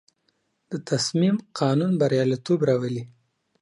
د 0.71 0.73
تصمیم 0.89 1.35
قانون 1.59 1.91
بریالیتوب 2.01 2.59
راولي. 2.69 3.03